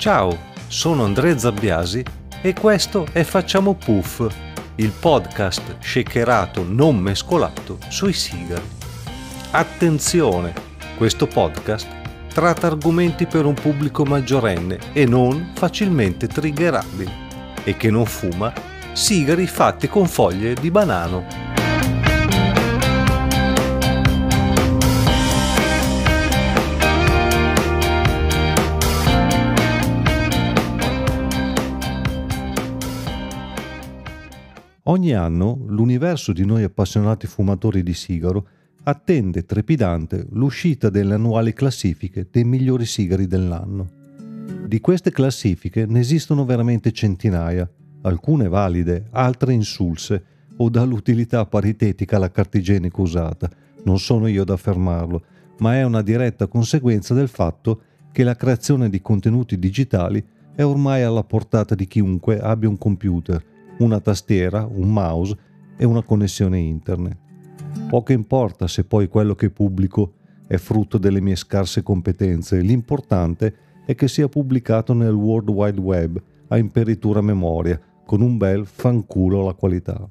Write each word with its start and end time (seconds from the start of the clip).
Ciao, 0.00 0.34
sono 0.66 1.04
Andrea 1.04 1.36
Zabbiasi 1.36 2.02
e 2.40 2.54
questo 2.54 3.06
è 3.12 3.22
Facciamo 3.22 3.74
Puff, 3.74 4.26
il 4.76 4.92
podcast 4.98 5.76
shakerato 5.78 6.64
non 6.66 6.96
mescolato 6.96 7.76
sui 7.88 8.14
sigari. 8.14 8.66
Attenzione, 9.50 10.54
questo 10.96 11.26
podcast 11.26 11.86
tratta 12.32 12.68
argomenti 12.68 13.26
per 13.26 13.44
un 13.44 13.52
pubblico 13.52 14.06
maggiorenne 14.06 14.78
e 14.94 15.04
non 15.04 15.50
facilmente 15.54 16.26
triggerabili 16.26 17.12
e 17.62 17.76
che 17.76 17.90
non 17.90 18.06
fuma 18.06 18.50
sigari 18.94 19.46
fatti 19.46 19.86
con 19.86 20.08
foglie 20.08 20.54
di 20.54 20.70
banano. 20.70 21.59
Ogni 34.90 35.12
anno 35.12 35.56
l'universo 35.68 36.32
di 36.32 36.44
noi 36.44 36.64
appassionati 36.64 37.28
fumatori 37.28 37.84
di 37.84 37.94
sigaro 37.94 38.48
attende 38.82 39.44
trepidante 39.44 40.26
l'uscita 40.32 40.90
delle 40.90 41.14
annuali 41.14 41.52
classifiche 41.52 42.26
dei 42.28 42.42
migliori 42.42 42.86
sigari 42.86 43.28
dell'anno. 43.28 43.88
Di 44.66 44.80
queste 44.80 45.12
classifiche 45.12 45.86
ne 45.86 46.00
esistono 46.00 46.44
veramente 46.44 46.90
centinaia, 46.90 47.70
alcune 48.00 48.48
valide, 48.48 49.06
altre 49.12 49.52
insulse 49.52 50.24
o 50.56 50.68
dall'utilità 50.68 51.46
paritetica 51.46 52.16
alla 52.16 52.32
cartigenica 52.32 53.00
usata. 53.00 53.48
Non 53.84 54.00
sono 54.00 54.26
io 54.26 54.42
ad 54.42 54.50
affermarlo, 54.50 55.22
ma 55.58 55.76
è 55.76 55.84
una 55.84 56.02
diretta 56.02 56.48
conseguenza 56.48 57.14
del 57.14 57.28
fatto 57.28 57.82
che 58.10 58.24
la 58.24 58.34
creazione 58.34 58.90
di 58.90 59.00
contenuti 59.00 59.56
digitali 59.56 60.20
è 60.52 60.64
ormai 60.64 61.02
alla 61.02 61.22
portata 61.22 61.76
di 61.76 61.86
chiunque 61.86 62.40
abbia 62.40 62.68
un 62.68 62.76
computer 62.76 63.40
una 63.80 64.00
tastiera, 64.00 64.66
un 64.66 64.92
mouse 64.92 65.36
e 65.76 65.84
una 65.84 66.02
connessione 66.02 66.58
internet. 66.58 67.16
Poco 67.88 68.12
importa 68.12 68.68
se 68.68 68.84
poi 68.84 69.08
quello 69.08 69.34
che 69.34 69.50
pubblico 69.50 70.14
è 70.46 70.56
frutto 70.56 70.98
delle 70.98 71.20
mie 71.20 71.36
scarse 71.36 71.82
competenze, 71.82 72.60
l'importante 72.60 73.54
è 73.86 73.94
che 73.94 74.08
sia 74.08 74.28
pubblicato 74.28 74.92
nel 74.92 75.14
World 75.14 75.48
Wide 75.48 75.80
Web 75.80 76.22
a 76.48 76.58
imperitura 76.58 77.20
memoria, 77.20 77.80
con 78.04 78.20
un 78.20 78.36
bel 78.36 78.66
fanculo 78.66 79.42
alla 79.42 79.54
qualità. 79.54 80.08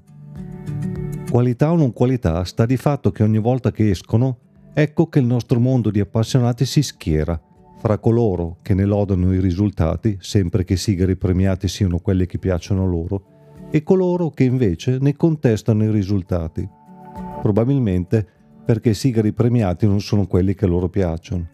Qualità 1.29 1.71
o 1.71 1.75
non 1.75 1.91
qualità 1.91 2.43
sta 2.45 2.65
di 2.65 2.77
fatto 2.77 3.11
che 3.11 3.23
ogni 3.23 3.39
volta 3.39 3.71
che 3.71 3.89
escono, 3.89 4.37
ecco 4.73 5.07
che 5.07 5.19
il 5.19 5.25
nostro 5.25 5.59
mondo 5.59 5.91
di 5.91 5.99
appassionati 5.99 6.65
si 6.65 6.81
schiera 6.81 7.39
fra 7.77 7.97
coloro 7.97 8.57
che 8.61 8.73
ne 8.73 8.85
lodano 8.85 9.33
i 9.33 9.39
risultati, 9.39 10.17
sempre 10.19 10.63
che 10.63 10.73
i 10.73 10.77
sigari 10.77 11.15
premiati 11.15 11.67
siano 11.67 11.99
quelli 11.99 12.25
che 12.25 12.37
piacciono 12.37 12.85
loro, 12.85 13.38
e 13.71 13.83
coloro 13.83 14.29
che 14.29 14.43
invece 14.43 14.97
ne 14.99 15.15
contestano 15.15 15.83
i 15.83 15.91
risultati. 15.91 16.67
Probabilmente 17.41 18.27
perché 18.65 18.89
i 18.89 18.93
sigari 18.93 19.33
premiati 19.33 19.87
non 19.87 20.01
sono 20.01 20.27
quelli 20.27 20.53
che 20.53 20.67
loro 20.67 20.89
piacciono. 20.89 21.47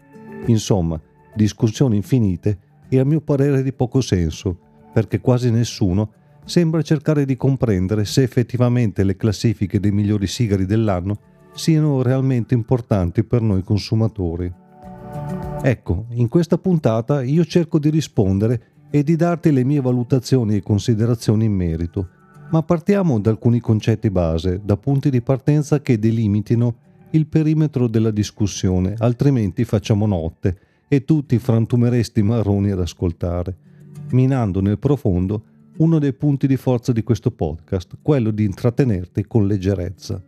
Insomma, 0.46 1.00
discussioni 1.34 1.96
infinite 1.96 2.58
e 2.88 2.98
a 2.98 3.04
mio 3.04 3.20
parere 3.20 3.62
di 3.62 3.72
poco 3.72 4.00
senso, 4.00 4.58
perché 4.92 5.20
quasi 5.20 5.50
nessuno 5.50 6.12
sembra 6.44 6.82
cercare 6.82 7.24
di 7.24 7.36
comprendere 7.36 8.04
se 8.04 8.22
effettivamente 8.22 9.02
le 9.02 9.16
classifiche 9.16 9.80
dei 9.80 9.90
migliori 9.90 10.26
sigari 10.26 10.64
dell'anno 10.64 11.18
siano 11.54 12.02
realmente 12.02 12.54
importanti 12.54 13.24
per 13.24 13.40
noi 13.40 13.62
consumatori. 13.62 14.52
Ecco, 15.62 16.06
in 16.10 16.28
questa 16.28 16.58
puntata 16.58 17.22
io 17.22 17.44
cerco 17.44 17.78
di 17.78 17.90
rispondere 17.90 18.75
e 18.96 19.02
di 19.02 19.14
darti 19.14 19.52
le 19.52 19.62
mie 19.62 19.82
valutazioni 19.82 20.56
e 20.56 20.62
considerazioni 20.62 21.44
in 21.44 21.52
merito, 21.52 22.08
ma 22.50 22.62
partiamo 22.62 23.20
da 23.20 23.28
alcuni 23.28 23.60
concetti 23.60 24.08
base, 24.08 24.62
da 24.64 24.78
punti 24.78 25.10
di 25.10 25.20
partenza 25.20 25.82
che 25.82 25.98
delimitino 25.98 26.76
il 27.10 27.26
perimetro 27.26 27.88
della 27.88 28.10
discussione, 28.10 28.94
altrimenti 28.96 29.66
facciamo 29.66 30.06
notte 30.06 30.58
e 30.88 31.04
tutti 31.04 31.38
frantumeresti 31.38 32.22
marroni 32.22 32.70
ad 32.70 32.80
ascoltare, 32.80 33.56
minando 34.12 34.62
nel 34.62 34.78
profondo 34.78 35.42
uno 35.76 35.98
dei 35.98 36.14
punti 36.14 36.46
di 36.46 36.56
forza 36.56 36.92
di 36.92 37.02
questo 37.02 37.30
podcast, 37.30 37.98
quello 38.00 38.30
di 38.30 38.44
intrattenerti 38.44 39.26
con 39.26 39.46
leggerezza. 39.46 40.22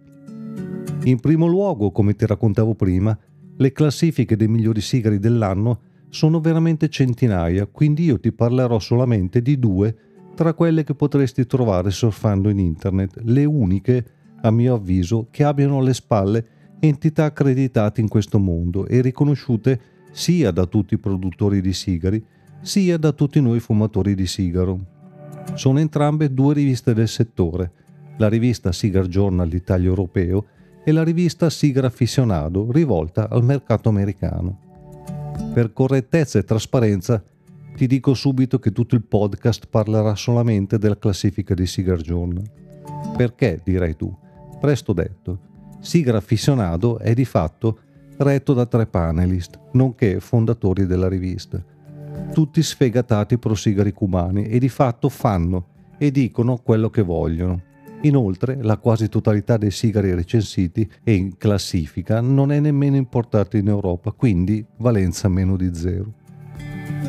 In 1.05 1.19
primo 1.21 1.47
luogo, 1.47 1.91
come 1.91 2.15
ti 2.15 2.27
raccontavo 2.27 2.75
prima, 2.75 3.19
le 3.57 3.73
classifiche 3.73 4.37
dei 4.37 4.47
migliori 4.47 4.83
sigari 4.83 5.19
dell'anno 5.19 5.81
sono 6.11 6.41
veramente 6.41 6.89
centinaia, 6.89 7.67
quindi 7.67 8.05
io 8.05 8.19
ti 8.19 8.33
parlerò 8.33 8.79
solamente 8.79 9.43
di 9.43 9.59
due 9.59 9.97
tra 10.35 10.55
quelle 10.55 10.85
che 10.85 10.95
potresti 10.95 11.47
trovare 11.47 11.91
surfando 11.91 12.49
in 12.49 12.61
internet, 12.61 13.21
le 13.25 13.45
uniche, 13.45 14.05
a 14.43 14.53
mio 14.53 14.75
avviso, 14.75 15.27
che 15.31 15.43
abbiano 15.43 15.79
alle 15.79 15.95
spalle 15.95 16.47
entità 16.79 17.25
accreditate 17.25 18.01
in 18.01 18.07
questo 18.07 18.39
mondo 18.39 18.87
e 18.87 19.01
riconosciute 19.01 19.81
sia 20.13 20.53
da 20.53 20.65
tutti 20.67 20.95
i 20.95 20.99
produttori 20.99 21.61
di 21.61 21.73
sigari, 21.73 22.25
sia 22.61 22.97
da 22.99 23.11
tutti 23.13 23.41
noi 23.41 23.59
fumatori 23.59 24.15
di 24.15 24.27
sigaro. 24.27 24.79
Sono 25.55 25.81
entrambe 25.81 26.33
due 26.33 26.55
riviste 26.55 26.95
del 26.95 27.09
settore, 27.09 27.73
la 28.19 28.29
rivista 28.29 28.71
Cigar 28.71 29.07
Journal 29.07 29.53
Italia 29.53 29.89
Europeo 29.89 30.47
e 30.85 30.93
la 30.93 31.03
rivista 31.03 31.49
Cigar 31.49 31.87
Aficionado 31.87 32.71
rivolta 32.71 33.29
al 33.29 33.43
mercato 33.43 33.89
americano. 33.89 34.68
Per 35.53 35.73
correttezza 35.73 36.39
e 36.39 36.45
trasparenza 36.45 37.23
ti 37.75 37.87
dico 37.87 38.15
subito 38.15 38.59
che 38.59 38.73
tutto 38.73 38.95
il 38.95 39.03
podcast 39.03 39.67
parlerà 39.69 40.15
solamente 40.15 40.79
della 40.79 40.99
classifica 40.99 41.55
di 41.55 41.67
Cigar 41.67 42.01
Journal. 42.01 42.45
Perché, 43.17 43.61
direi 43.65 43.97
tu? 43.97 44.15
Presto 44.61 44.93
detto, 44.93 45.39
Cigar 45.81 46.17
Aficionado 46.17 46.99
è 46.99 47.15
di 47.15 47.25
fatto 47.25 47.79
retto 48.19 48.53
da 48.53 48.67
tre 48.67 48.87
panelist, 48.87 49.59
nonché 49.73 50.21
fondatori 50.21 50.87
della 50.87 51.09
rivista. 51.09 51.63
Tutti 52.33 52.63
sfegatati 52.63 53.39
pro 53.39 53.55
sigari 53.55 53.93
cubani 53.93 54.47
e 54.47 54.59
di 54.59 54.69
fatto 54.69 55.09
fanno 55.09 55.67
e 55.99 56.11
dicono 56.11 56.59
quello 56.59 56.91
che 56.91 57.03
vogliono. 57.03 57.63
Inoltre, 58.03 58.59
la 58.63 58.77
quasi 58.77 59.09
totalità 59.09 59.57
dei 59.57 59.73
sigari 59.73 60.15
recensiti 60.15 60.89
e 61.03 61.15
in 61.15 61.37
classifica 61.37 62.21
non 62.21 62.53
è 62.53 62.61
nemmeno 62.61 62.95
importata 62.95 63.57
in 63.57 63.67
Europa, 63.67 64.13
quindi 64.13 64.65
valenza 64.77 65.29
meno 65.29 65.57
di 65.57 65.71
zero. 65.75 66.13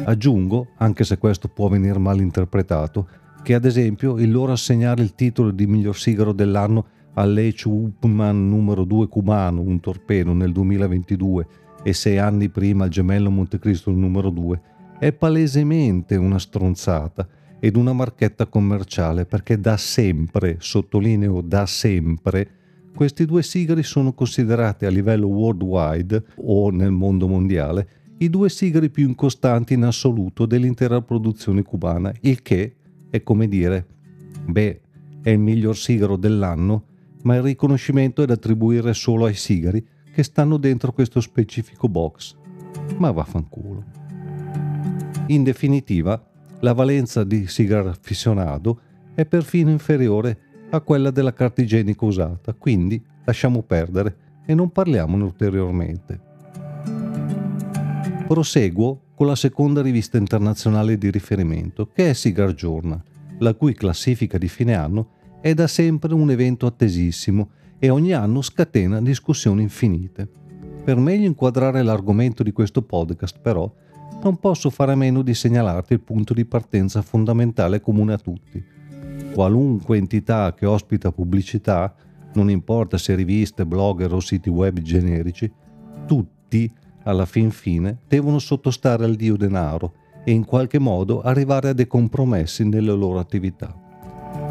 Aggiungo, 0.06 0.70
anche 0.78 1.04
se 1.04 1.20
questo 1.20 1.48
può 1.48 1.68
venire 1.68 2.00
mal 2.00 2.20
interpretato, 2.20 3.08
che 3.44 3.54
ad 3.54 3.66
esempio 3.66 4.18
il 4.18 4.32
loro 4.32 4.52
assegnare 4.52 5.04
il 5.04 5.14
titolo 5.14 5.52
di 5.52 5.68
miglior 5.68 5.96
sigaro 5.96 6.34
dell'anno 6.34 6.86
all'H. 7.14 7.66
Upman 7.66 8.50
numero 8.50 8.84
2 8.84 9.08
cubano, 9.08 9.62
un 9.62 9.80
torpedo, 9.80 10.34
nel 10.34 10.52
2022 10.52 11.48
e 11.84 11.94
sei 11.94 12.18
anni 12.18 12.50
prima 12.50 12.86
al 12.86 12.90
gemello 12.90 13.30
Montecristo 13.30 13.92
numero 13.92 14.30
2, 14.32 14.62
è 15.00 15.14
palesemente 15.14 16.16
una 16.16 16.40
stronzata 16.40 17.28
ed 17.60 17.76
una 17.76 17.94
marchetta 17.94 18.46
commerciale 18.48 19.26
perché 19.26 19.60
da 19.60 19.78
sempre, 19.78 20.58
sottolineo 20.60 21.42
da 21.42 21.66
sempre, 21.66 22.50
questi 22.96 23.26
due 23.26 23.44
sigari 23.44 23.84
sono 23.84 24.14
considerati 24.14 24.86
a 24.86 24.90
livello 24.90 25.28
worldwide 25.28 26.24
o 26.38 26.70
nel 26.70 26.92
mondo 26.92 27.28
mondiale 27.28 27.88
i 28.22 28.30
due 28.30 28.50
sigari 28.50 28.90
più 28.90 29.08
incostanti 29.08 29.74
in 29.76 29.84
assoluto 29.84 30.46
dell'intera 30.46 31.02
produzione 31.02 31.64
cubana, 31.64 32.14
il 32.22 32.42
che 32.42 32.76
è 33.10 33.24
come 33.24 33.48
dire, 33.48 33.86
beh, 34.46 34.82
è 35.22 35.30
il 35.30 35.40
miglior 35.40 35.78
sigaro 35.78 36.18
dell'anno, 36.18 36.84
ma 37.24 37.36
il 37.36 37.44
riconoscimento 37.44 38.22
è 38.22 38.26
da 38.26 38.34
attribuire 38.34 38.94
solo 38.94 39.26
ai 39.26 39.36
sigari 39.36 39.86
che 40.12 40.24
stanno 40.24 40.58
dentro 40.58 40.92
questo 40.92 41.22
specifico 41.22 41.88
box. 41.88 42.36
Ma 42.98 43.12
vaffanculo. 43.12 43.84
In 45.28 45.44
definitiva, 45.44 46.22
la 46.62 46.74
valenza 46.74 47.24
di 47.24 47.48
Cigar 47.48 47.88
Aficionado 47.88 48.80
è 49.14 49.26
perfino 49.26 49.70
inferiore 49.70 50.38
a 50.72 50.82
quella 50.82 51.10
della 51.10 51.34
carta 51.34 51.62
igienica 51.62 52.06
usata, 52.06 52.54
quindi 52.54 53.02
lasciamo 53.24 53.64
perdere 53.64 54.18
e 54.46 54.54
non 54.54 54.72
parliamone 54.72 55.24
ulteriormente. 55.24 56.20
Proseguo 58.28 59.02
con 59.16 59.28
la 59.28 59.36
seconda 59.36 59.82
rivista 59.82 60.18
internazionale 60.18 60.98
di 60.98 61.10
riferimento, 61.10 61.90
che 61.94 62.10
è 62.10 62.14
Cigar 62.14 62.54
Journal, 62.54 63.02
la 63.40 63.54
cui 63.54 63.74
classifica 63.74 64.38
di 64.38 64.48
fine 64.48 64.76
anno 64.76 65.10
è 65.42 65.54
da 65.54 65.68
sempre 65.68 66.14
un 66.14 66.30
evento 66.30 66.66
attesissimo 66.66 67.50
e 67.80 67.90
ogni 67.90 68.14
anno 68.14 68.42
scatena 68.42 69.02
discussioni 69.02 69.62
infinite. 69.62 70.28
Per 70.84 70.98
meglio 70.98 71.26
inquadrare 71.26 71.82
l'argomento 71.82 72.44
di 72.44 72.52
questo 72.52 72.82
podcast, 72.82 73.40
però, 73.40 73.72
non 74.22 74.38
posso 74.38 74.70
fare 74.70 74.92
a 74.92 74.96
meno 74.96 75.22
di 75.22 75.34
segnalarti 75.34 75.94
il 75.94 76.02
punto 76.02 76.34
di 76.34 76.46
partenza 76.46 77.02
fondamentale 77.02 77.80
comune 77.80 78.14
a 78.14 78.18
tutti. 78.18 78.64
Qualunque 79.34 79.98
entità 79.98 80.54
che 80.54 80.66
ospita 80.66 81.12
pubblicità, 81.12 81.94
non 82.34 82.50
importa 82.50 82.98
se 82.98 83.16
riviste, 83.16 83.66
blogger 83.66 84.14
o 84.14 84.20
siti 84.20 84.50
web 84.50 84.80
generici, 84.80 85.52
tutti, 86.06 86.72
alla 87.04 87.26
fin 87.26 87.50
fine, 87.50 88.00
devono 88.08 88.40
sottostare 88.40 89.06
al 89.06 89.16
dio 89.16 89.38
denaro 89.38 89.94
e 90.26 90.32
in 90.32 90.44
qualche 90.44 90.80
modo 90.80 91.22
arrivare 91.22 91.70
a 91.70 91.74
dei 91.74 91.88
compromessi 91.88 92.68
nelle 92.68 92.92
loro 92.92 93.20
attività. 93.20 93.74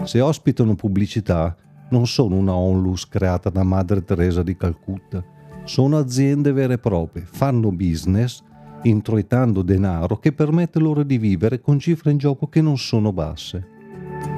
Se 0.05 0.21
ospitano 0.21 0.75
pubblicità, 0.75 1.55
non 1.91 2.07
sono 2.07 2.37
una 2.37 2.55
onlus 2.55 3.07
creata 3.07 3.51
da 3.51 3.63
Madre 3.63 4.03
Teresa 4.03 4.43
di 4.43 4.57
Calcutta, 4.57 5.23
sono 5.65 5.99
aziende 5.99 6.53
vere 6.53 6.75
e 6.75 6.79
proprie, 6.79 7.25
fanno 7.27 7.71
business 7.71 8.43
introitando 8.83 9.63
denaro 9.63 10.19
che 10.19 10.33
permette 10.33 10.79
loro 10.79 11.03
di 11.03 11.19
vivere 11.19 11.61
con 11.61 11.79
cifre 11.79 12.11
in 12.11 12.19
gioco 12.19 12.49
che 12.49 12.61
non 12.61 12.79
sono 12.79 13.13
basse. 13.13 13.77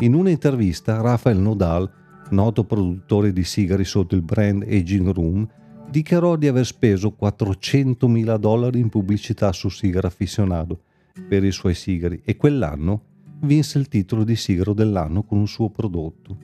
In 0.00 0.14
un'intervista 0.14 1.00
Rafael 1.00 1.38
Nodal, 1.38 1.90
noto 2.30 2.64
produttore 2.64 3.32
di 3.32 3.44
sigari 3.44 3.84
sotto 3.84 4.14
il 4.14 4.22
brand 4.22 4.62
Aging 4.62 5.10
Room, 5.10 5.48
dichiarò 5.90 6.36
di 6.36 6.46
aver 6.46 6.64
speso 6.64 7.16
400.000 7.20 8.36
dollari 8.38 8.78
in 8.78 8.88
pubblicità 8.88 9.52
su 9.52 9.68
Sigaro 9.68 10.06
Aficionado 10.06 10.82
per 11.28 11.44
i 11.44 11.50
suoi 11.50 11.74
sigari 11.74 12.22
e 12.24 12.36
quell'anno 12.36 13.02
vinse 13.40 13.78
il 13.78 13.88
titolo 13.88 14.22
di 14.22 14.36
sigaro 14.36 14.72
dell'anno 14.72 15.24
con 15.24 15.38
un 15.38 15.48
suo 15.48 15.70
prodotto. 15.70 16.36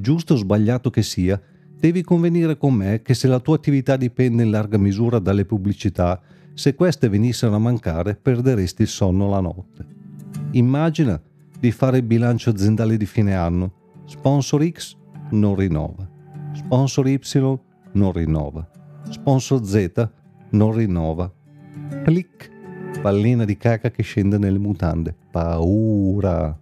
Giusto 0.00 0.34
o 0.34 0.36
sbagliato 0.36 0.90
che 0.90 1.02
sia, 1.02 1.40
devi 1.78 2.02
convenire 2.02 2.56
con 2.56 2.74
me 2.74 3.02
che 3.02 3.14
se 3.14 3.28
la 3.28 3.40
tua 3.40 3.56
attività 3.56 3.96
dipende 3.96 4.42
in 4.42 4.50
larga 4.50 4.78
misura 4.78 5.18
dalle 5.18 5.44
pubblicità, 5.44 6.20
se 6.58 6.74
queste 6.74 7.08
venissero 7.08 7.54
a 7.54 7.58
mancare 7.58 8.16
perderesti 8.16 8.82
il 8.82 8.88
sonno 8.88 9.28
la 9.28 9.38
notte. 9.38 9.86
Immagina 10.50 11.20
di 11.56 11.70
fare 11.70 11.98
il 11.98 12.02
bilancio 12.02 12.50
aziendale 12.50 12.96
di 12.96 13.06
fine 13.06 13.36
anno. 13.36 13.72
Sponsor 14.06 14.68
X 14.68 14.96
non 15.30 15.54
rinnova. 15.54 16.10
Sponsor 16.54 17.06
Y 17.06 17.20
non 17.92 18.10
rinnova. 18.10 18.68
Sponsor 19.08 19.64
Z 19.64 20.08
non 20.50 20.72
rinnova. 20.72 21.32
Clic. 22.02 22.50
Pallina 23.02 23.44
di 23.44 23.56
caca 23.56 23.92
che 23.92 24.02
scende 24.02 24.36
nelle 24.36 24.58
mutande. 24.58 25.14
Paura. 25.30 26.58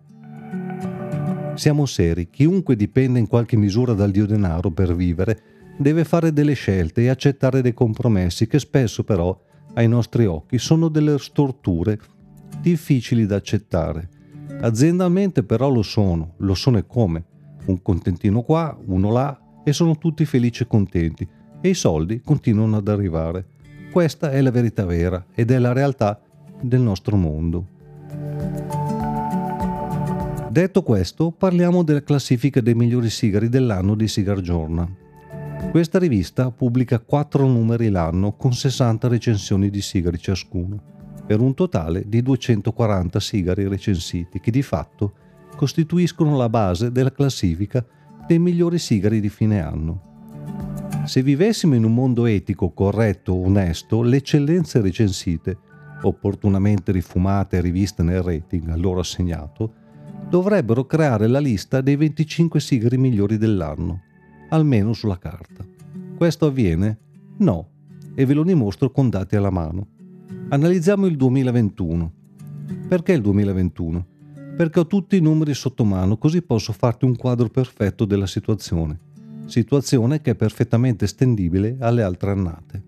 Siamo 1.54 1.87
seri, 1.87 2.28
chiunque 2.28 2.76
dipende 2.76 3.19
in 3.19 3.26
qualche 3.26 3.56
misura 3.56 3.94
dal 3.94 4.10
dio 4.10 4.26
denaro 4.26 4.70
per 4.70 4.94
vivere 4.94 5.40
deve 5.78 6.04
fare 6.04 6.32
delle 6.32 6.54
scelte 6.54 7.02
e 7.02 7.08
accettare 7.08 7.60
dei 7.60 7.75
compromessi 7.75 8.46
che 8.46 8.58
spesso 8.58 9.04
però 9.04 9.38
ai 9.76 9.88
nostri 9.88 10.26
occhi 10.26 10.58
sono 10.58 10.88
delle 10.88 11.19
storture 11.19 11.99
difficili 12.61 13.26
da 13.26 13.37
accettare. 13.37 14.08
Aziendalmente 14.61 15.43
però 15.43 15.70
lo 15.70 15.82
sono, 15.82 16.34
lo 16.38 16.55
sono 16.55 16.78
e 16.78 16.87
come. 16.87 17.25
Un 17.67 17.82
contentino 17.82 18.43
qua, 18.43 18.76
uno 18.87 19.12
là 19.12 19.38
e 19.64 19.73
sono 19.73 19.99
tutti 19.99 20.25
felici 20.25 20.62
e 20.62 20.67
contenti 20.67 21.28
e 21.61 21.69
i 21.69 21.75
soldi 21.75 22.20
continuano 22.23 22.76
ad 22.76 22.88
arrivare. 22.88 23.46
Questa 23.90 24.31
è 24.31 24.40
la 24.40 24.50
verità 24.50 24.84
vera 24.84 25.25
ed 25.34 25.50
è 25.50 25.58
la 25.58 25.73
realtà 25.73 26.20
del 26.61 26.81
nostro 26.81 27.17
mondo. 27.17 27.67
Detto 30.49 30.82
questo, 30.82 31.32
parliamo 31.32 31.82
della 31.82 32.02
classifica 32.02 32.62
dei 32.62 32.75
migliori 32.75 33.11
sigari 33.11 33.50
dell'anno 33.50 33.94
di 33.94 34.08
Cigar 34.08 34.40
Journal. 34.40 35.05
Questa 35.76 35.98
rivista 35.98 36.50
pubblica 36.50 36.98
4 37.00 37.46
numeri 37.46 37.90
l'anno 37.90 38.32
con 38.32 38.52
60 38.54 39.08
recensioni 39.08 39.68
di 39.68 39.82
sigari 39.82 40.18
ciascuno, 40.18 40.82
per 41.26 41.40
un 41.40 41.54
totale 41.54 42.04
di 42.06 42.22
240 42.22 43.20
sigari 43.20 43.68
recensiti 43.68 44.40
che 44.40 44.50
di 44.50 44.62
fatto 44.62 45.12
costituiscono 45.54 46.36
la 46.36 46.48
base 46.48 46.92
della 46.92 47.12
classifica 47.12 47.84
dei 48.26 48.38
migliori 48.38 48.78
sigari 48.78 49.20
di 49.20 49.28
fine 49.28 49.60
anno. 49.60 50.14
Se 51.04 51.22
vivessimo 51.22 51.74
in 51.74 51.84
un 51.84 51.92
mondo 51.92 52.24
etico, 52.24 52.70
corretto, 52.70 53.34
onesto, 53.34 54.02
le 54.02 54.16
eccellenze 54.16 54.80
recensite, 54.80 55.58
opportunamente 56.02 56.90
rifumate 56.90 57.58
e 57.58 57.60
riviste 57.60 58.02
nel 58.02 58.22
rating 58.22 58.68
a 58.70 58.76
loro 58.76 59.00
assegnato, 59.00 59.72
dovrebbero 60.28 60.86
creare 60.86 61.26
la 61.26 61.38
lista 61.38 61.80
dei 61.80 61.96
25 61.96 62.60
sigari 62.60 62.96
migliori 62.96 63.36
dell'anno 63.36 64.04
almeno 64.48 64.93
sulla 64.93 65.19
carta. 65.19 65.64
Questo 66.16 66.46
avviene? 66.46 66.98
No, 67.38 67.69
e 68.14 68.25
ve 68.25 68.34
lo 68.34 68.43
dimostro 68.43 68.90
con 68.90 69.10
dati 69.10 69.37
alla 69.37 69.50
mano. 69.50 69.88
Analizziamo 70.48 71.06
il 71.06 71.16
2021. 71.16 72.12
Perché 72.88 73.12
il 73.12 73.20
2021? 73.20 74.06
Perché 74.56 74.81
ho 74.81 74.87
tutti 74.87 75.16
i 75.16 75.20
numeri 75.20 75.54
sotto 75.54 75.84
mano 75.84 76.16
così 76.16 76.40
posso 76.40 76.72
farti 76.72 77.04
un 77.04 77.16
quadro 77.16 77.48
perfetto 77.48 78.04
della 78.04 78.26
situazione. 78.26 78.98
Situazione 79.44 80.20
che 80.22 80.31
è 80.31 80.34
perfettamente 80.34 81.04
estendibile 81.04 81.76
alle 81.81 82.02
altre 82.02 82.31
annate. 82.31 82.82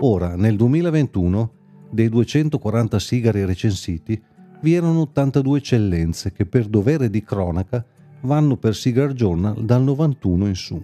Ora, 0.00 0.36
nel 0.36 0.56
2021, 0.56 1.52
dei 1.90 2.08
240 2.08 2.98
sigari 2.98 3.44
recensiti, 3.44 4.22
vi 4.60 4.74
erano 4.74 5.00
82 5.00 5.58
eccellenze 5.58 6.32
che 6.32 6.46
per 6.46 6.66
dovere 6.66 7.10
di 7.10 7.22
cronaca 7.22 7.84
vanno 8.24 8.56
per 8.56 8.74
Cigar 8.74 9.12
Journal 9.12 9.64
dal 9.64 9.82
91 9.82 10.46
in 10.46 10.54
su. 10.54 10.82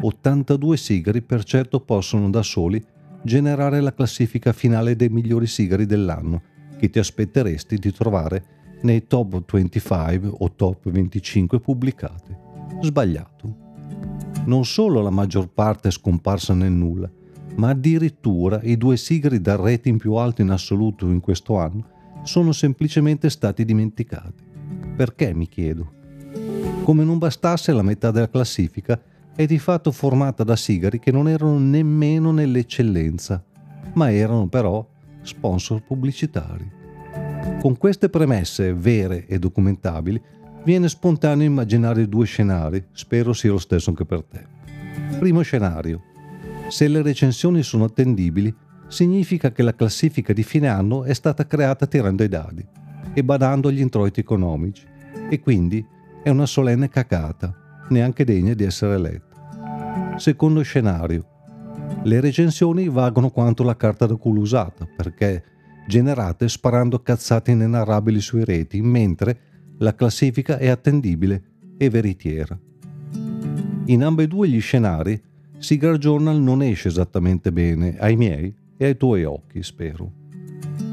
82 0.00 0.76
sigari 0.76 1.22
per 1.22 1.44
certo 1.44 1.80
possono 1.80 2.30
da 2.30 2.42
soli 2.42 2.82
generare 3.22 3.80
la 3.80 3.94
classifica 3.94 4.52
finale 4.52 4.96
dei 4.96 5.08
migliori 5.08 5.46
sigari 5.46 5.86
dell'anno 5.86 6.42
che 6.78 6.90
ti 6.90 6.98
aspetteresti 6.98 7.76
di 7.76 7.92
trovare 7.92 8.44
nei 8.82 9.06
top 9.06 9.44
25 9.52 10.30
o 10.38 10.52
top 10.54 10.90
25 10.90 11.60
pubblicati. 11.60 12.34
Sbagliato. 12.80 13.60
Non 14.46 14.64
solo 14.64 15.00
la 15.00 15.10
maggior 15.10 15.48
parte 15.48 15.88
è 15.88 15.92
scomparsa 15.92 16.52
nel 16.54 16.72
nulla, 16.72 17.08
ma 17.56 17.68
addirittura 17.68 18.60
i 18.62 18.76
due 18.76 18.96
sigari 18.96 19.40
dal 19.40 19.58
rating 19.58 20.00
più 20.00 20.14
alto 20.14 20.42
in 20.42 20.50
assoluto 20.50 21.06
in 21.06 21.20
questo 21.20 21.58
anno 21.58 21.90
sono 22.22 22.50
semplicemente 22.50 23.30
stati 23.30 23.64
dimenticati. 23.64 24.42
Perché 24.96 25.32
mi 25.32 25.46
chiedo? 25.46 26.00
Come 26.82 27.04
non 27.04 27.18
bastasse 27.18 27.72
la 27.72 27.82
metà 27.82 28.10
della 28.10 28.28
classifica 28.28 29.00
è 29.36 29.46
di 29.46 29.60
fatto 29.60 29.92
formata 29.92 30.42
da 30.42 30.56
sigari 30.56 30.98
che 30.98 31.12
non 31.12 31.28
erano 31.28 31.56
nemmeno 31.56 32.32
nell'eccellenza, 32.32 33.42
ma 33.94 34.10
erano 34.10 34.48
però 34.48 34.84
sponsor 35.22 35.84
pubblicitari. 35.84 36.68
Con 37.60 37.78
queste 37.78 38.08
premesse 38.08 38.74
vere 38.74 39.26
e 39.26 39.38
documentabili 39.38 40.20
viene 40.64 40.88
spontaneo 40.88 41.46
immaginare 41.46 42.08
due 42.08 42.26
scenari, 42.26 42.84
spero 42.90 43.32
sia 43.32 43.52
lo 43.52 43.58
stesso 43.58 43.90
anche 43.90 44.04
per 44.04 44.24
te. 44.24 44.44
Primo 45.20 45.42
scenario. 45.42 46.02
Se 46.68 46.88
le 46.88 47.00
recensioni 47.00 47.62
sono 47.62 47.84
attendibili, 47.84 48.52
significa 48.88 49.52
che 49.52 49.62
la 49.62 49.74
classifica 49.74 50.32
di 50.32 50.42
fine 50.42 50.66
anno 50.66 51.04
è 51.04 51.14
stata 51.14 51.46
creata 51.46 51.86
tirando 51.86 52.24
i 52.24 52.28
dadi 52.28 52.66
e 53.14 53.22
badando 53.22 53.68
agli 53.68 53.80
introiti 53.80 54.18
economici 54.18 54.84
e 55.28 55.38
quindi 55.38 55.86
è 56.22 56.28
una 56.28 56.46
solenne 56.46 56.88
cacata, 56.88 57.52
neanche 57.88 58.24
degna 58.24 58.54
di 58.54 58.62
essere 58.62 58.96
letta. 58.96 60.14
Secondo 60.18 60.62
scenario. 60.62 61.26
Le 62.04 62.20
recensioni 62.20 62.88
valgono 62.88 63.30
quanto 63.30 63.64
la 63.64 63.76
carta 63.76 64.06
da 64.06 64.14
culo 64.14 64.40
usata, 64.40 64.86
perché 64.86 65.44
generate 65.88 66.48
sparando 66.48 67.02
cazzate 67.02 67.50
inenarrabili 67.50 68.20
sui 68.20 68.44
reti, 68.44 68.80
mentre 68.80 69.38
la 69.78 69.94
classifica 69.96 70.58
è 70.58 70.68
attendibile 70.68 71.42
e 71.76 71.90
veritiera. 71.90 72.56
In 73.86 74.04
ambedue 74.04 74.48
gli 74.48 74.60
scenari, 74.60 75.20
Cigar 75.58 75.96
Journal 75.98 76.40
non 76.40 76.62
esce 76.62 76.86
esattamente 76.86 77.50
bene 77.50 77.96
ai 77.98 78.14
miei 78.14 78.54
e 78.76 78.84
ai 78.84 78.96
tuoi 78.96 79.24
occhi, 79.24 79.62
spero. 79.64 80.12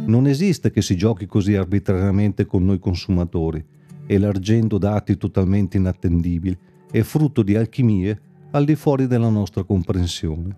Non 0.05 0.25
esiste 0.25 0.71
che 0.71 0.81
si 0.81 0.97
giochi 0.97 1.27
così 1.27 1.55
arbitrariamente 1.55 2.47
con 2.47 2.65
noi 2.65 2.79
consumatori 2.79 3.63
elargendo 4.11 4.79
dati 4.79 5.17
totalmente 5.17 5.77
inattendibili 5.77 6.57
e 6.91 7.03
frutto 7.03 7.43
di 7.43 7.55
alchimie 7.55 8.19
al 8.51 8.65
di 8.65 8.75
fuori 8.75 9.05
della 9.05 9.29
nostra 9.29 9.63
comprensione. 9.63 10.55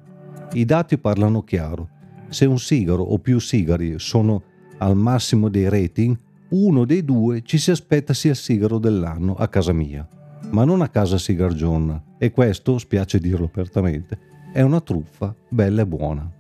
I 0.53 0.63
dati 0.63 0.97
parlano 0.97 1.43
chiaro. 1.43 1.89
Se 2.29 2.45
un 2.45 2.57
sigaro 2.57 3.03
o 3.03 3.19
più 3.19 3.39
sigari 3.39 3.95
sono 3.97 4.41
al 4.77 4.95
massimo 4.95 5.49
dei 5.49 5.67
rating, 5.67 6.17
uno 6.51 6.85
dei 6.85 7.03
due 7.03 7.41
ci 7.43 7.57
si 7.57 7.71
aspetta 7.71 8.13
sia 8.13 8.31
il 8.31 8.37
sigaro 8.37 8.77
dell'anno 8.77 9.35
a 9.35 9.49
casa 9.49 9.73
mia, 9.73 10.07
ma 10.51 10.63
non 10.63 10.81
a 10.81 10.87
casa 10.87 11.17
Cigar 11.17 11.53
John. 11.53 12.01
E 12.17 12.31
questo, 12.31 12.77
spiace 12.77 13.19
dirlo 13.19 13.45
apertamente, 13.45 14.17
è 14.53 14.61
una 14.61 14.79
truffa 14.79 15.35
bella 15.49 15.81
e 15.81 15.85
buona. 15.85 16.31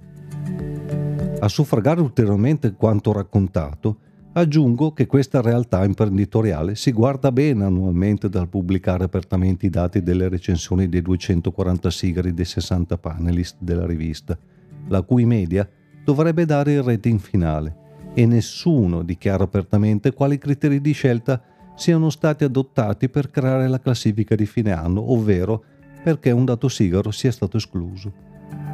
A 1.39 1.47
suffragare 1.49 1.99
ulteriormente 1.99 2.73
quanto 2.73 3.11
raccontato, 3.11 3.97
Aggiungo 4.33 4.93
che 4.93 5.07
questa 5.07 5.41
realtà 5.41 5.83
imprenditoriale 5.83 6.75
si 6.75 6.93
guarda 6.93 7.33
bene 7.33 7.65
annualmente 7.65 8.29
dal 8.29 8.47
pubblicare 8.47 9.03
apertamente 9.03 9.65
i 9.65 9.69
dati 9.69 10.01
delle 10.01 10.29
recensioni 10.29 10.87
dei 10.87 11.01
240 11.01 11.89
sigari 11.91 12.33
dei 12.33 12.45
60 12.45 12.97
panelist 12.97 13.57
della 13.59 13.85
rivista, 13.85 14.37
la 14.87 15.01
cui 15.01 15.25
media 15.25 15.69
dovrebbe 16.05 16.45
dare 16.45 16.71
il 16.71 16.81
rating 16.81 17.19
finale, 17.19 17.75
e 18.13 18.25
nessuno 18.25 19.03
dichiara 19.03 19.43
apertamente 19.43 20.13
quali 20.13 20.37
criteri 20.37 20.79
di 20.79 20.93
scelta 20.93 21.41
siano 21.75 22.09
stati 22.09 22.45
adottati 22.45 23.09
per 23.09 23.29
creare 23.31 23.67
la 23.67 23.81
classifica 23.81 24.35
di 24.35 24.45
fine 24.45 24.71
anno, 24.71 25.11
ovvero 25.11 25.61
perché 26.01 26.31
un 26.31 26.45
dato 26.45 26.69
sigaro 26.69 27.11
sia 27.11 27.33
stato 27.33 27.57
escluso. 27.57 28.13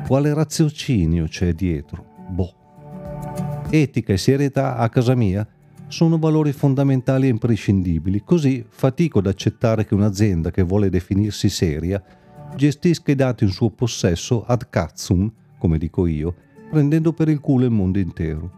Quale 0.06 0.36
raziocinio 0.36 1.26
c'è 1.26 1.54
dietro? 1.54 2.06
Boh. 2.30 2.57
Etica 3.70 4.14
e 4.14 4.18
serietà 4.18 4.78
a 4.78 4.88
casa 4.88 5.14
mia 5.14 5.46
sono 5.88 6.18
valori 6.18 6.54
fondamentali 6.54 7.28
e 7.28 7.32
imprescindibili, 7.32 8.24
così 8.24 8.66
fatico 8.68 9.20
ad 9.20 9.28
accettare 9.28 9.86
che 9.86 9.94
un'azienda 9.94 10.52
che 10.52 10.64
vuole 10.64 10.90
definirsi 10.90 11.50
seria 11.50 12.02
gestisca 12.56 13.12
i 13.12 13.16
dati 13.16 13.44
in 13.44 13.52
suo 13.52 13.70
possesso 13.70 14.46
ad 14.46 14.70
cazzum, 14.70 15.30
come 15.58 15.78
dico 15.78 16.08
io, 16.08 16.34
prendendo 16.70 17.12
per 17.12 17.28
il 17.28 17.42
culo 17.42 17.66
il 17.66 17.72
mondo 17.72 18.00
intero. 18.00 18.52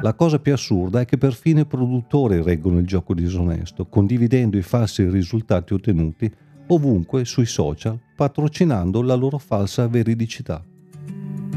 La 0.00 0.14
cosa 0.14 0.38
più 0.38 0.54
assurda 0.54 1.00
è 1.00 1.04
che 1.04 1.18
perfino 1.18 1.60
i 1.60 1.66
produttori 1.66 2.42
reggono 2.42 2.78
il 2.78 2.86
gioco 2.86 3.12
disonesto, 3.12 3.86
condividendo 3.86 4.56
i 4.56 4.62
falsi 4.62 5.08
risultati 5.08 5.74
ottenuti 5.74 6.32
ovunque 6.68 7.24
sui 7.24 7.46
social, 7.46 7.98
patrocinando 8.16 9.02
la 9.02 9.14
loro 9.14 9.38
falsa 9.38 9.88
veridicità. 9.88 10.64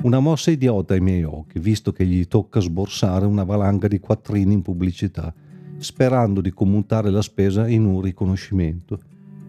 Una 0.03 0.19
mossa 0.19 0.49
idiota 0.49 0.95
ai 0.95 0.99
miei 0.99 1.21
occhi, 1.21 1.59
visto 1.59 1.91
che 1.91 2.07
gli 2.07 2.25
tocca 2.27 2.59
sborsare 2.59 3.27
una 3.27 3.43
valanga 3.43 3.87
di 3.87 3.99
quattrini 3.99 4.53
in 4.53 4.63
pubblicità, 4.63 5.31
sperando 5.77 6.41
di 6.41 6.49
commutare 6.49 7.11
la 7.11 7.21
spesa 7.21 7.67
in 7.67 7.85
un 7.85 8.01
riconoscimento. 8.01 8.99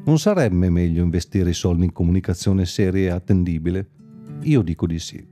Non 0.04 0.18
sarebbe 0.18 0.68
meglio 0.68 1.02
investire 1.02 1.50
i 1.50 1.54
soldi 1.54 1.84
in 1.84 1.92
comunicazione 1.92 2.66
seria 2.66 3.08
e 3.08 3.14
attendibile? 3.14 3.88
Io 4.42 4.60
dico 4.60 4.86
di 4.86 4.98
sì. 4.98 5.24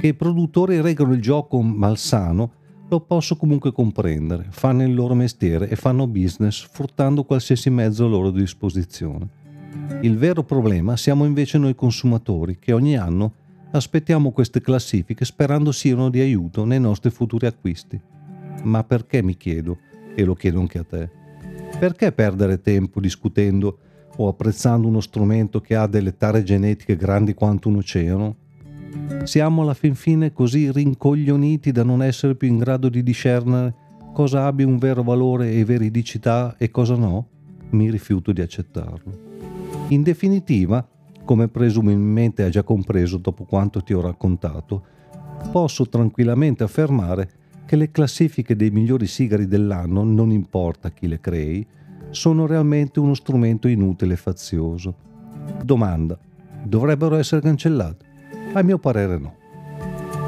Che 0.00 0.06
i 0.06 0.14
produttori 0.14 0.80
regano 0.80 1.12
il 1.12 1.20
gioco 1.20 1.60
malsano 1.60 2.52
lo 2.88 3.00
posso 3.00 3.34
comunque 3.34 3.72
comprendere, 3.72 4.46
fanno 4.50 4.84
il 4.84 4.94
loro 4.94 5.14
mestiere 5.14 5.68
e 5.68 5.74
fanno 5.74 6.06
business 6.06 6.62
sfruttando 6.62 7.24
qualsiasi 7.24 7.68
mezzo 7.68 8.04
a 8.04 8.08
loro 8.08 8.30
disposizione. 8.30 9.28
Il 10.02 10.16
vero 10.16 10.44
problema 10.44 10.96
siamo 10.96 11.24
invece 11.24 11.58
noi 11.58 11.74
consumatori 11.74 12.58
che 12.60 12.72
ogni 12.72 12.96
anno 12.96 13.46
aspettiamo 13.70 14.32
queste 14.32 14.60
classifiche 14.60 15.24
sperando 15.24 15.72
siano 15.72 16.08
di 16.08 16.20
aiuto 16.20 16.64
nei 16.64 16.80
nostri 16.80 17.10
futuri 17.10 17.46
acquisti. 17.46 18.00
Ma 18.62 18.82
perché 18.84 19.22
mi 19.22 19.36
chiedo, 19.36 19.78
e 20.14 20.24
lo 20.24 20.34
chiedo 20.34 20.60
anche 20.60 20.78
a 20.78 20.84
te, 20.84 21.10
perché 21.78 22.12
perdere 22.12 22.60
tempo 22.60 23.00
discutendo 23.00 23.78
o 24.16 24.28
apprezzando 24.28 24.88
uno 24.88 25.00
strumento 25.00 25.60
che 25.60 25.76
ha 25.76 25.86
delle 25.86 26.16
tare 26.16 26.42
genetiche 26.42 26.96
grandi 26.96 27.34
quanto 27.34 27.68
un 27.68 27.76
oceano? 27.76 28.36
Siamo 29.24 29.62
alla 29.62 29.74
fin 29.74 29.94
fine 29.94 30.32
così 30.32 30.72
rincoglioniti 30.72 31.70
da 31.70 31.84
non 31.84 32.02
essere 32.02 32.34
più 32.34 32.48
in 32.48 32.58
grado 32.58 32.88
di 32.88 33.02
discernere 33.02 33.86
cosa 34.12 34.46
abbia 34.46 34.66
un 34.66 34.78
vero 34.78 35.04
valore 35.04 35.52
e 35.52 35.64
veridicità 35.64 36.56
e 36.58 36.70
cosa 36.70 36.96
no? 36.96 37.28
Mi 37.70 37.88
rifiuto 37.90 38.32
di 38.32 38.40
accettarlo. 38.40 39.26
In 39.88 40.02
definitiva, 40.02 40.84
come 41.28 41.48
presumibilmente 41.48 42.42
hai 42.42 42.50
già 42.50 42.62
compreso 42.62 43.18
dopo 43.18 43.44
quanto 43.44 43.82
ti 43.82 43.92
ho 43.92 44.00
raccontato, 44.00 44.82
posso 45.52 45.86
tranquillamente 45.86 46.64
affermare 46.64 47.30
che 47.66 47.76
le 47.76 47.90
classifiche 47.90 48.56
dei 48.56 48.70
migliori 48.70 49.06
sigari 49.06 49.46
dell'anno, 49.46 50.04
non 50.04 50.30
importa 50.30 50.90
chi 50.90 51.06
le 51.06 51.20
crei, 51.20 51.66
sono 52.08 52.46
realmente 52.46 52.98
uno 52.98 53.12
strumento 53.12 53.68
inutile 53.68 54.14
e 54.14 54.16
fazioso. 54.16 54.94
Domanda, 55.62 56.18
dovrebbero 56.64 57.16
essere 57.16 57.42
cancellate? 57.42 58.06
A 58.54 58.62
mio 58.62 58.78
parere 58.78 59.18
no. 59.18 59.34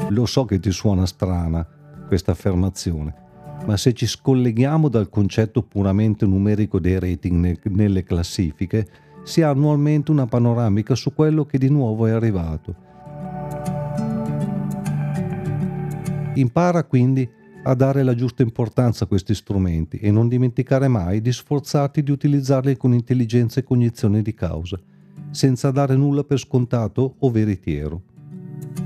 Lo 0.09 0.27
so 0.27 0.45
che 0.45 0.59
ti 0.59 0.69
suona 0.69 1.07
strana 1.07 1.67
questa 2.05 2.33
affermazione, 2.33 3.15
ma 3.65 3.75
se 3.75 3.93
ci 3.93 4.05
scolleghiamo 4.05 4.87
dal 4.87 5.09
concetto 5.09 5.63
puramente 5.63 6.27
numerico 6.27 6.79
dei 6.79 6.99
rating 6.99 7.59
nelle 7.71 8.03
classifiche, 8.03 9.09
si 9.23 9.41
ha 9.41 9.49
annualmente 9.49 10.11
una 10.11 10.25
panoramica 10.25 10.95
su 10.95 11.13
quello 11.13 11.45
che 11.45 11.57
di 11.57 11.69
nuovo 11.69 12.07
è 12.07 12.11
arrivato. 12.11 12.75
Impara 16.35 16.83
quindi 16.85 17.29
a 17.63 17.73
dare 17.75 18.03
la 18.03 18.15
giusta 18.15 18.41
importanza 18.41 19.03
a 19.03 19.07
questi 19.07 19.35
strumenti 19.35 19.97
e 19.97 20.09
non 20.09 20.27
dimenticare 20.27 20.87
mai 20.87 21.21
di 21.21 21.31
sforzarti 21.31 22.01
di 22.01 22.11
utilizzarli 22.11 22.75
con 22.75 22.93
intelligenza 22.93 23.59
e 23.59 23.63
cognizione 23.63 24.21
di 24.21 24.33
causa, 24.33 24.79
senza 25.29 25.69
dare 25.71 25.95
nulla 25.95 26.23
per 26.23 26.39
scontato 26.39 27.15
o 27.19 27.29
veritiero. 27.29 28.01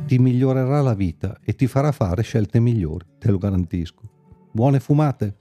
Ti 0.06 0.20
migliorerà 0.20 0.82
la 0.82 0.94
vita 0.94 1.39
e 1.44 1.56
ti 1.56 1.68
farà 1.68 1.92
fare 1.92 2.24
scelte 2.24 2.60
migliori, 2.60 3.06
te 3.18 3.32
lo 3.32 3.38
garantisco. 3.38 4.01
Buone 4.51 4.80
fumate! 4.80 5.38